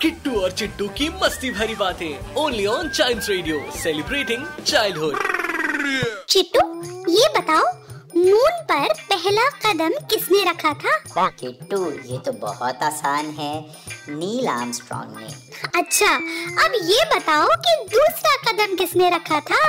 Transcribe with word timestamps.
Kittu 0.00 0.30
और 0.40 0.50
चिट्टू 0.52 0.86
की 0.88 1.08
मस्ती 1.22 1.50
भरी 1.50 1.74
बातें 1.74 2.34
only 2.36 2.64
on 2.66 2.88
child 2.88 3.28
radio 3.28 3.60
celebrating 3.76 4.44
childhood 4.62 5.18
Chittu 6.28 6.64
ये 7.10 7.28
बताओ 7.36 7.64
मून 8.16 8.58
पर 8.70 8.92
पहला 9.10 9.48
कदम 9.64 9.94
किसने 10.10 10.42
रखा 10.50 10.72
था? 10.74 10.96
किट्टू 11.40 11.80
ये 12.10 12.18
तो 12.18 12.32
बहुत 12.34 12.82
आसान 12.82 13.30
है 13.38 13.54
नील 14.10 14.48
आर्मस्ट्रॉन्ग 14.48 15.16
ने। 15.18 15.80
अच्छा 15.80 16.12
अब 16.64 16.74
ये 16.90 17.04
बताओ 17.14 17.48
कि 17.58 17.76
दूसरा 17.94 18.36
कदम 18.44 18.76
किसने 18.76 19.10
रखा 19.10 19.40
था? 19.40 19.62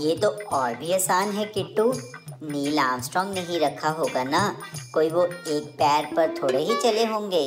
ये 0.00 0.16
तो 0.16 0.28
और 0.28 0.74
भी 0.74 0.92
आसान 0.94 1.32
है 1.32 1.44
किट्टू। 1.54 1.92
नील 2.42 2.78
आर्मस्ट्रॉन्ग 2.78 3.34
ने 3.34 3.46
ही 3.48 3.58
रखा 3.58 3.88
होगा 4.00 4.24
ना 4.24 4.42
कोई 4.94 5.08
वो 5.10 5.24
एक 5.24 5.72
पैर 5.78 6.14
पर 6.16 6.34
थोड़े 6.42 6.64
ही 6.64 6.80
चले 6.82 7.04
होंगे। 7.06 7.46